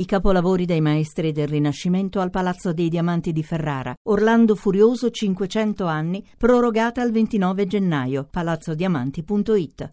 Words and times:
I 0.00 0.06
capolavori 0.06 0.64
dei 0.64 0.80
maestri 0.80 1.30
del 1.30 1.46
Rinascimento 1.46 2.20
al 2.20 2.30
Palazzo 2.30 2.72
dei 2.72 2.88
Diamanti 2.88 3.32
di 3.32 3.42
Ferrara. 3.42 3.94
Orlando 4.04 4.54
Furioso 4.54 5.10
500 5.10 5.84
anni, 5.84 6.26
prorogata 6.38 7.02
al 7.02 7.10
29 7.10 7.66
gennaio. 7.66 8.26
palazzodiamanti.it. 8.30 9.92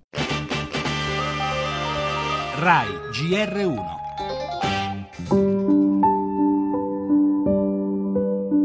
RAI 2.59 2.87
GR1 3.11 3.95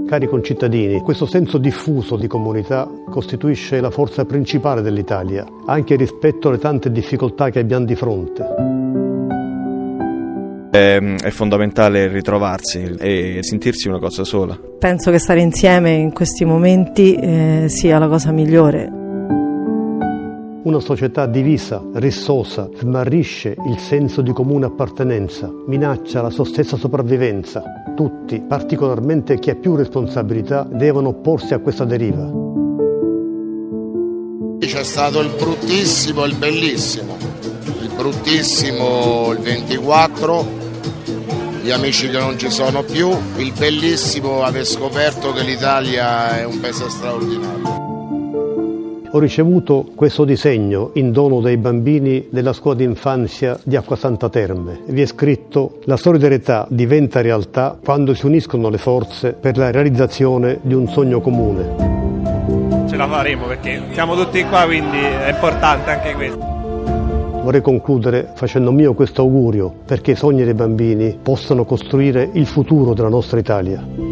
Cari 0.06 0.28
concittadini, 0.28 1.00
questo 1.00 1.26
senso 1.26 1.58
diffuso 1.58 2.14
di 2.14 2.28
comunità 2.28 2.88
costituisce 3.10 3.80
la 3.80 3.90
forza 3.90 4.24
principale 4.24 4.80
dell'Italia, 4.80 5.44
anche 5.66 5.96
rispetto 5.96 6.50
alle 6.50 6.58
tante 6.58 6.92
difficoltà 6.92 7.50
che 7.50 7.58
abbiamo 7.58 7.84
di 7.84 7.96
fronte. 7.96 9.11
È 10.72 11.28
fondamentale 11.28 12.08
ritrovarsi 12.08 12.94
e 12.98 13.40
sentirsi 13.42 13.88
una 13.88 13.98
cosa 13.98 14.24
sola. 14.24 14.58
Penso 14.78 15.10
che 15.10 15.18
stare 15.18 15.42
insieme 15.42 15.90
in 15.90 16.14
questi 16.14 16.46
momenti 16.46 17.14
eh, 17.14 17.66
sia 17.68 17.98
la 17.98 18.08
cosa 18.08 18.32
migliore. 18.32 18.90
Una 20.62 20.80
società 20.80 21.26
divisa, 21.26 21.84
rissosa, 21.96 22.70
smarrisce 22.74 23.54
il 23.68 23.76
senso 23.80 24.22
di 24.22 24.32
comune 24.32 24.64
appartenenza, 24.64 25.52
minaccia 25.66 26.22
la 26.22 26.30
sua 26.30 26.46
stessa 26.46 26.78
sopravvivenza. 26.78 27.62
Tutti, 27.94 28.40
particolarmente 28.40 29.38
chi 29.38 29.50
ha 29.50 29.56
più 29.56 29.76
responsabilità, 29.76 30.66
devono 30.72 31.10
opporsi 31.10 31.52
a 31.52 31.58
questa 31.58 31.84
deriva. 31.84 32.32
C'è 34.58 34.84
stato 34.84 35.20
il 35.20 35.28
bruttissimo 35.36 36.24
e 36.24 36.28
il 36.28 36.36
bellissimo. 36.36 37.14
Il 37.82 37.90
bruttissimo 37.94 39.32
il 39.32 39.38
24 39.38 40.61
gli 41.62 41.70
amici 41.70 42.10
che 42.10 42.18
non 42.18 42.36
ci 42.36 42.50
sono 42.50 42.82
più, 42.82 43.08
il 43.36 43.52
bellissimo 43.56 44.42
aver 44.42 44.64
scoperto 44.64 45.32
che 45.32 45.44
l'Italia 45.44 46.38
è 46.38 46.44
un 46.44 46.58
paese 46.58 46.88
straordinario. 46.90 47.90
Ho 49.14 49.18
ricevuto 49.18 49.86
questo 49.94 50.24
disegno 50.24 50.90
in 50.94 51.12
dono 51.12 51.40
dai 51.40 51.58
bambini 51.58 52.26
della 52.30 52.52
scuola 52.52 52.78
d'infanzia 52.78 53.60
di 53.62 53.76
Acquasanta 53.76 54.28
Terme. 54.28 54.80
Vi 54.86 55.02
è 55.02 55.06
scritto 55.06 55.78
la 55.84 55.98
solidarietà 55.98 56.66
diventa 56.68 57.20
realtà 57.20 57.78
quando 57.82 58.14
si 58.14 58.26
uniscono 58.26 58.68
le 58.68 58.78
forze 58.78 59.32
per 59.32 59.56
la 59.58 59.70
realizzazione 59.70 60.58
di 60.62 60.74
un 60.74 60.88
sogno 60.88 61.20
comune. 61.20 62.88
Ce 62.88 62.96
la 62.96 63.06
faremo 63.06 63.46
perché 63.46 63.82
siamo 63.92 64.16
tutti 64.16 64.42
qua, 64.46 64.64
quindi 64.64 64.98
è 64.98 65.30
importante 65.30 65.90
anche 65.90 66.14
questo. 66.14 66.51
Vorrei 67.42 67.60
concludere 67.60 68.30
facendo 68.34 68.70
mio 68.70 68.94
questo 68.94 69.22
augurio 69.22 69.74
perché 69.84 70.12
i 70.12 70.16
sogni 70.16 70.44
dei 70.44 70.54
bambini 70.54 71.18
possano 71.20 71.64
costruire 71.64 72.30
il 72.34 72.46
futuro 72.46 72.94
della 72.94 73.08
nostra 73.08 73.40
Italia. 73.40 74.11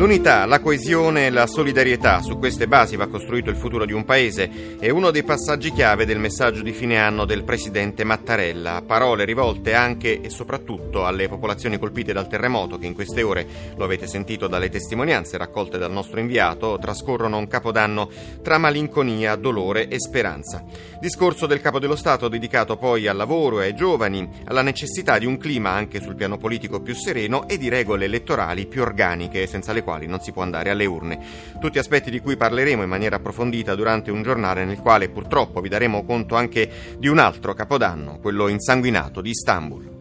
L'unità, 0.00 0.46
la 0.46 0.60
coesione 0.60 1.26
e 1.26 1.30
la 1.30 1.46
solidarietà, 1.46 2.22
su 2.22 2.38
queste 2.38 2.66
basi 2.66 2.96
va 2.96 3.06
costruito 3.06 3.50
il 3.50 3.56
futuro 3.56 3.84
di 3.84 3.92
un 3.92 4.06
paese, 4.06 4.78
è 4.78 4.88
uno 4.88 5.10
dei 5.10 5.22
passaggi 5.22 5.72
chiave 5.72 6.06
del 6.06 6.18
messaggio 6.18 6.62
di 6.62 6.72
fine 6.72 6.98
anno 6.98 7.26
del 7.26 7.44
presidente 7.44 8.02
Mattarella. 8.02 8.82
Parole 8.86 9.26
rivolte 9.26 9.74
anche 9.74 10.22
e 10.22 10.30
soprattutto 10.30 11.04
alle 11.04 11.28
popolazioni 11.28 11.78
colpite 11.78 12.14
dal 12.14 12.28
terremoto 12.28 12.78
che 12.78 12.86
in 12.86 12.94
queste 12.94 13.22
ore, 13.22 13.46
lo 13.76 13.84
avete 13.84 14.06
sentito 14.06 14.46
dalle 14.46 14.70
testimonianze 14.70 15.36
raccolte 15.36 15.76
dal 15.76 15.92
nostro 15.92 16.18
inviato, 16.18 16.78
trascorrono 16.80 17.36
un 17.36 17.46
capodanno 17.46 18.08
tra 18.42 18.56
malinconia, 18.56 19.36
dolore 19.36 19.88
e 19.88 20.00
speranza. 20.00 20.64
Discorso 20.98 21.44
del 21.44 21.60
capo 21.60 21.78
dello 21.78 21.96
Stato 21.96 22.28
dedicato 22.28 22.78
poi 22.78 23.06
al 23.06 23.18
lavoro 23.18 23.60
e 23.60 23.66
ai 23.66 23.74
giovani, 23.74 24.26
alla 24.46 24.62
necessità 24.62 25.18
di 25.18 25.26
un 25.26 25.36
clima 25.36 25.72
anche 25.72 26.00
sul 26.00 26.14
piano 26.14 26.38
politico 26.38 26.80
più 26.80 26.94
sereno 26.94 27.46
e 27.46 27.58
di 27.58 27.68
regole 27.68 28.06
elettorali 28.06 28.64
più 28.64 28.80
organiche, 28.80 29.46
senza 29.46 29.74
le 29.74 29.82
quali 29.82 29.88
quali 29.90 30.06
non 30.06 30.20
si 30.20 30.30
può 30.30 30.42
andare 30.42 30.70
alle 30.70 30.86
urne. 30.86 31.18
Tutti 31.58 31.78
aspetti 31.78 32.10
di 32.10 32.20
cui 32.20 32.36
parleremo 32.36 32.84
in 32.84 32.88
maniera 32.88 33.16
approfondita 33.16 33.74
durante 33.74 34.12
un 34.12 34.22
giornale 34.22 34.64
nel 34.64 34.78
quale 34.78 35.08
purtroppo 35.08 35.60
vi 35.60 35.68
daremo 35.68 36.04
conto 36.04 36.36
anche 36.36 36.96
di 36.96 37.08
un 37.08 37.18
altro 37.18 37.54
capodanno, 37.54 38.18
quello 38.20 38.46
insanguinato 38.46 39.20
di 39.20 39.30
Istanbul. 39.30 39.99